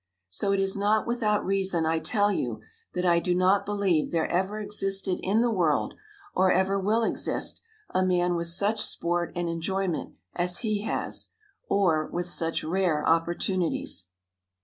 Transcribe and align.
So 0.29 0.51
it 0.51 0.59
is 0.59 0.75
not 0.75 1.05
without 1.05 1.45
reason 1.45 1.85
I 1.85 1.99
tell 1.99 2.31
you 2.31 2.61
that 2.95 3.05
I 3.05 3.19
do 3.19 3.35
not 3.35 3.67
believe 3.67 4.09
there 4.09 4.25
ever 4.31 4.59
existed 4.59 5.19
in 5.21 5.41
the 5.41 5.51
world, 5.51 5.93
or 6.33 6.51
ever 6.51 6.79
will 6.79 7.03
exist, 7.03 7.61
a 7.91 8.03
man 8.03 8.33
with 8.33 8.47
such 8.47 8.83
sport 8.83 9.31
and 9.35 9.47
enjoyment 9.47 10.15
as 10.33 10.61
he 10.65 10.81
has, 10.85 11.29
or 11.69 12.07
with 12.07 12.27
such 12.27 12.63
rare 12.63 13.07
opportunities." 13.07 14.07